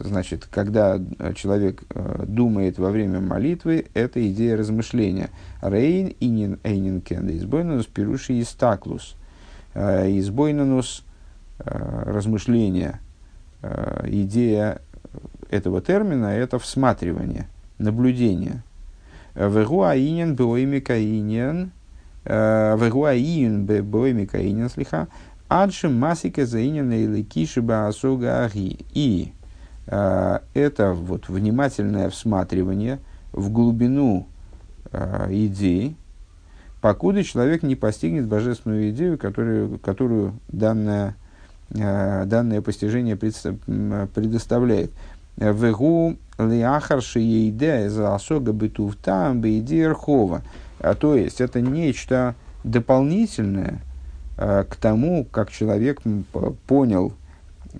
[0.00, 1.00] значит, когда
[1.34, 5.30] человек э, думает во время молитвы, это идея размышления.
[5.62, 9.16] Рейн инин эйнин кенда избойнанус пируши истаклус.
[9.74, 11.04] Избойнанус
[11.58, 13.00] размышления.
[13.60, 14.80] Э, идея
[15.50, 18.62] этого термина– это всматривание– наблюдение.
[19.34, 21.72] Вегуаинен боими каинен,
[22.24, 25.08] вегуаин боими каинен слиха,
[25.48, 28.78] адши масика заинен или киши баасога аги.
[28.92, 29.32] И
[29.86, 32.98] э, это вот внимательное всматривание
[33.32, 34.26] в глубину
[34.92, 35.96] э, идеи,
[36.80, 41.16] покуда человек не постигнет божественную идею, которую, которую данное,
[41.70, 44.90] э, данное постижение предоставляет.
[45.36, 50.42] Вегу лиахар шиейде за осога бытувта бейди рхова.
[50.80, 53.80] А то есть это нечто дополнительное
[54.36, 56.00] к тому, как человек
[56.66, 57.12] понял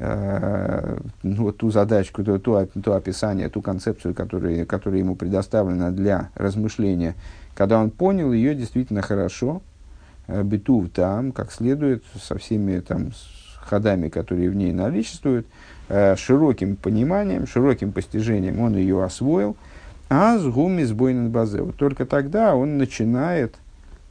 [0.01, 6.31] ну, вот ту задачку, то, то, то описание, ту концепцию, которая, которая ему предоставлена для
[6.35, 7.15] размышления,
[7.55, 9.63] когда он понял ее действительно хорошо,
[10.29, 13.13] битув там, как следует, со всеми там
[13.57, 15.47] ходами, которые в ней наличествуют,
[16.17, 19.57] широким пониманием, широким постижением он ее освоил,
[20.09, 21.63] а с гуми сбойнен базе.
[21.63, 23.55] Вот только тогда он начинает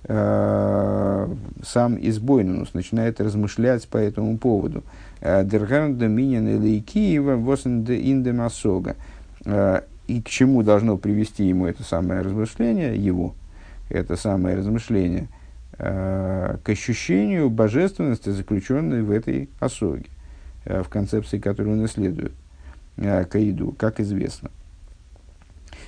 [0.04, 1.28] э,
[1.64, 4.84] сам избойнус, начинает размышлять по этому поводу.
[5.22, 8.96] Дергарн доминин или Киева восен индемасога.
[10.08, 13.34] И к чему должно привести ему это самое размышление, его,
[13.90, 15.28] это самое размышление,
[15.78, 20.06] к ощущению божественности, заключенной в этой осоге,
[20.64, 22.32] в концепции, которую он исследует,
[22.96, 24.50] Каиду, как известно.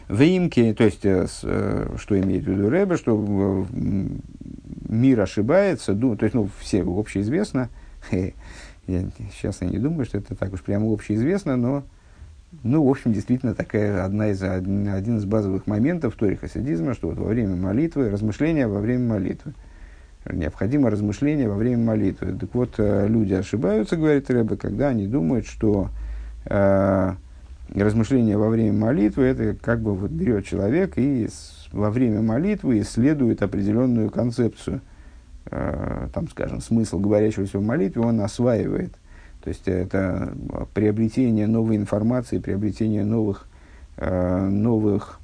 [0.09, 3.65] В имке, то есть, э, что имеет в виду Рэбе, что
[4.89, 7.69] мир ошибается, то есть, ну, все общеизвестно,
[8.89, 11.83] Я, сейчас я не думаю, что это так уж прямо общеизвестно, но,
[12.63, 17.19] ну, в общем, действительно такая одна из, один, из базовых моментов Тори хасидизма, что вот
[17.19, 19.53] во время молитвы, размышления во время молитвы.
[20.27, 22.35] Необходимо размышление во время молитвы.
[22.39, 25.89] Так вот, э, люди ошибаются, говорит Рэбе, когда они думают, что
[26.45, 27.13] э,
[27.75, 31.27] размышление во время молитвы, это как бы вот берет человек и
[31.71, 34.81] во время молитвы исследует определенную концепцию–
[35.51, 38.93] Э, там, скажем, смысл говорящегося в молитве, он осваивает.
[39.41, 40.33] То есть это
[40.73, 43.47] приобретение новой информации, приобретение новых,
[43.97, 45.19] э, новых,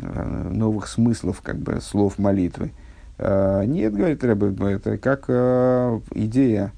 [0.00, 2.72] э, новых смыслов, как бы, слов молитвы.
[3.18, 5.28] Нет, говорит Рэбе, это как
[6.14, 6.72] идея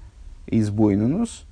[0.48, 1.44] избойнунус,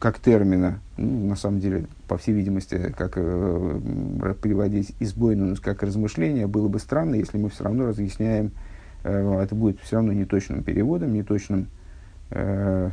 [0.00, 6.46] как термина, ну, на самом деле, по всей видимости, как э, переводить избойнунус как размышление,
[6.46, 8.52] было бы странно, если мы все равно разъясняем
[9.04, 11.68] Э, это будет все равно неточным переводом, неточным,
[12.30, 12.90] э,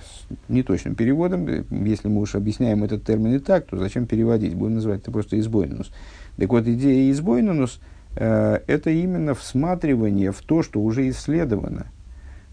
[0.48, 1.48] неточным переводом.
[1.86, 4.56] Если мы уж объясняем этот термин и так, то зачем переводить?
[4.56, 5.92] Будем называть это просто избойнус.
[6.38, 7.80] Так вот, идея избойнус
[8.16, 11.88] э, это именно всматривание в то, что уже исследовано.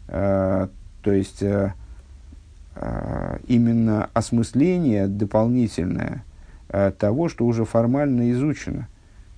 [0.09, 0.69] Э,
[1.03, 1.75] то есть, э,
[3.47, 6.25] именно осмысление дополнительное
[6.69, 8.89] э, того, что уже формально изучено.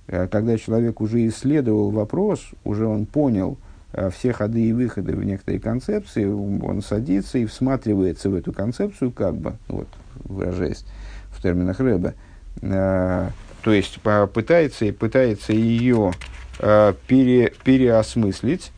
[0.07, 3.57] Э, когда человек уже исследовал вопрос, уже он понял,
[3.97, 9.11] Э, все ходы и выходы в некоторые концепции, он садится и всматривается в эту концепцию,
[9.11, 9.87] как бы, вот,
[10.25, 10.85] выражаясь
[11.29, 12.13] в терминах Ребе,
[12.61, 13.29] э,
[13.61, 14.01] то есть
[14.33, 16.11] пытается, пытается ее
[16.59, 18.73] э, пере, переосмыслить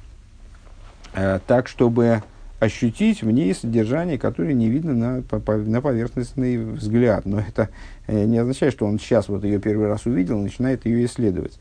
[1.13, 2.21] э, так, чтобы
[2.59, 7.25] ощутить в ней содержание, которое не видно на, по, на поверхностный взгляд.
[7.25, 7.69] Но это
[8.07, 11.59] э, не означает, что он сейчас вот ее первый раз увидел, начинает ее исследовать.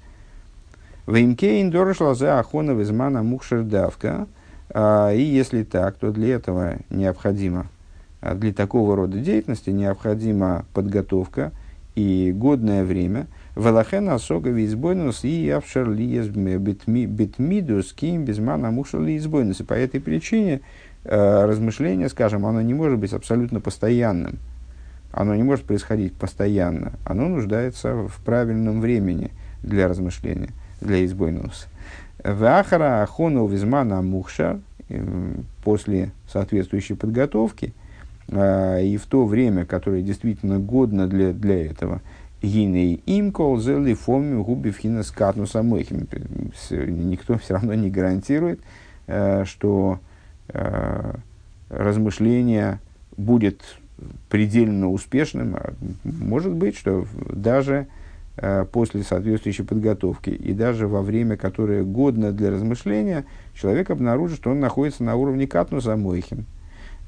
[1.06, 4.26] ואם כן דרוש לזה הכנה וזמן המוכשר דווקא.
[4.70, 7.66] А, и если так, то для этого необходимо,
[8.20, 11.52] а, для такого рода деятельности необходима подготовка
[11.94, 13.28] и годное время.
[13.54, 19.60] Велахена особо избойнус и лиес битмидус ким безмана мушар ли избойнус.
[19.60, 20.60] И по этой причине
[21.08, 24.38] размышление, скажем, оно не может быть абсолютно постоянным.
[25.12, 26.92] Оно не может происходить постоянно.
[27.04, 29.30] Оно нуждается в правильном времени
[29.62, 30.50] для размышления–
[30.80, 31.66] для избойнус.
[32.22, 34.60] Вахара ахону визмана мухша,
[35.64, 37.74] после соответствующей подготовки,
[38.28, 42.02] а, и в то время, которое действительно годно для, для этого,
[42.40, 46.06] гиней им колзели фоми губи вхина скатну самойхим.
[46.70, 48.60] Никто все равно не гарантирует,
[49.44, 49.98] что
[51.68, 52.80] размышление
[53.16, 53.62] будет
[54.28, 55.56] предельно успешным.
[56.04, 57.88] Может быть, что даже
[58.38, 63.24] Э, после соответствующей подготовки и даже во время, которое годно для размышления,
[63.54, 66.44] человек обнаружит, что он находится на уровне катнуса мойхим,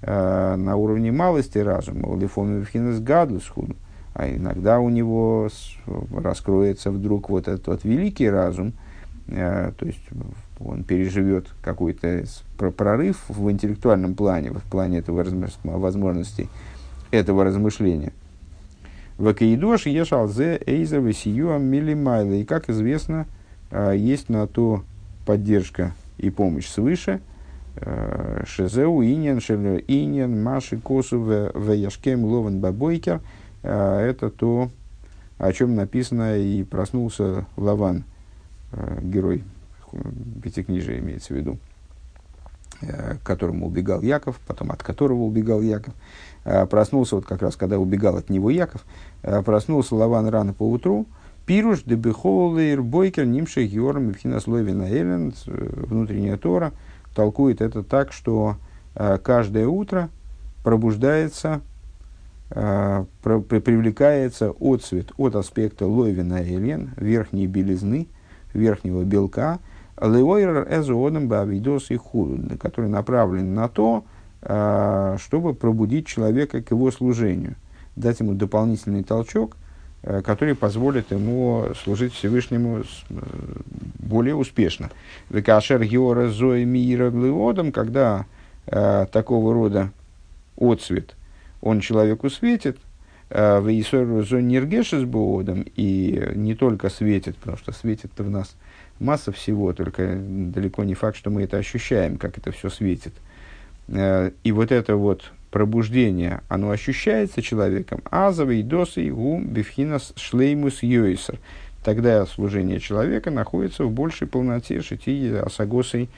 [0.00, 3.76] э, на уровне малости разума, лифомивхинес гадлусхуду.
[4.14, 5.50] А иногда у него
[6.16, 8.72] раскроется вдруг вот этот вот великий разум, э,
[9.28, 10.00] то есть
[10.58, 12.24] он переживет какой-то
[12.76, 15.24] прорыв в интеллектуальном плане, в плане этого
[15.64, 16.48] возможностей
[17.10, 18.12] этого размышления–
[19.18, 22.34] Вакаидош ешалзе эйзер весиюа милимайла.
[22.34, 23.26] И, как известно,
[23.70, 24.84] а, есть на то
[25.26, 27.20] поддержка и помощь свыше.
[27.76, 33.20] А, Шезеу иньян шелю иньян маши косу в яшкем лован бабойкер.
[33.62, 34.70] Это то,
[35.36, 38.04] о чем написано и проснулся Лаван,
[38.72, 39.44] герой
[40.42, 41.58] пятикнижия имеется в виду,
[42.80, 45.94] к которому убегал Яков, потом от которого убегал Яков.
[46.70, 48.84] Проснулся вот как раз, когда убегал от него Яков,
[49.22, 51.06] Э, проснулся Лаван рано по утру,
[51.46, 56.72] Пируш дебихолейр бойкер нимши геором и пхинас левина элен, э, внутренняя Тора,
[57.14, 58.56] толкует это так, что
[59.22, 60.08] каждое утро
[60.64, 61.60] пробуждается,
[62.48, 68.08] привлекается отцвет от аспекта лойвина элен, верхней белизны,
[68.54, 69.58] верхнего белка,
[70.00, 74.04] леойрер эзоодом бавидос и худу, который направлен на то,
[74.40, 77.56] чтобы пробудить человека к его служению,
[77.96, 79.56] дать ему дополнительный толчок–
[80.02, 83.14] Э, который позволит ему служить Всевышнему э,
[83.98, 84.90] более успешно.
[85.28, 88.24] Векашер Геора Зои Мира Глиодом, когда
[88.66, 89.90] э, такого рода
[90.56, 91.16] отцвет,
[91.60, 92.78] он человеку светит,
[93.30, 98.56] в Исору Зониргешес Боодом, и не только светит, потому что светит в нас
[99.00, 103.12] масса всего, только далеко не факт, что мы это ощущаем, как это все светит.
[103.88, 108.02] Э, и вот это вот пробуждение, оно ощущается человеком.
[108.10, 111.38] Азовый досый гум бифхинас шлеймус йойсер.
[111.84, 116.08] Тогда служение человека находится в большей полноте шити асагосой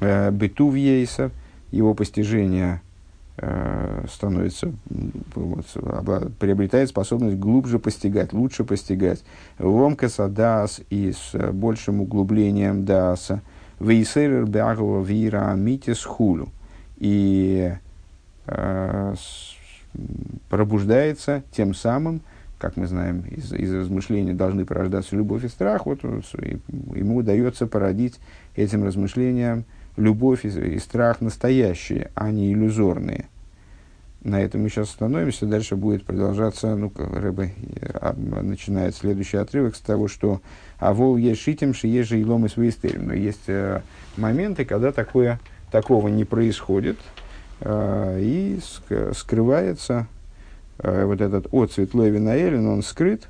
[0.00, 1.30] э, бетувьейсер.
[1.70, 2.87] Его постижение э,
[4.10, 4.72] становится,
[5.34, 5.66] вот,
[6.38, 9.22] приобретает способность глубже постигать, лучше постигать.
[9.58, 13.42] Ломкаса дас и с большим углублением даса.
[13.78, 16.48] Вейсерер бягова вира митис хулю.
[16.96, 17.72] И
[18.48, 19.14] Э,
[20.48, 22.22] пробуждается тем самым,
[22.58, 28.18] как мы знаем, из, из размышлений должны порождаться любовь и страх, вот ему удается породить
[28.56, 29.64] этим размышлениям
[29.98, 33.26] любовь и, и страх настоящие, а не иллюзорные.
[34.22, 37.52] На этом мы сейчас остановимся, дальше будет продолжаться, ну, Рэбе
[37.94, 40.40] а, начинает следующий отрывок с того, что
[40.78, 43.82] «Авол ешитим шиежи илом и свои Но есть э,
[44.16, 45.38] моменты, когда такое,
[45.70, 46.98] такого не происходит,
[47.60, 48.60] Э, и
[49.14, 50.06] скрывается
[50.78, 53.28] э, вот этот отцвет Левина Эллин, он скрыт,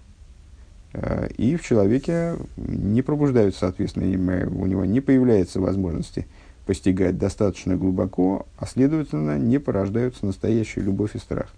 [0.93, 4.07] э, и в человеке не пробуждаются, соответственно,
[4.51, 6.27] у него не появляется возможности
[6.69, 11.49] постигать достаточно глубоко, а следовательно, не порождаются настоящая любовь и страх.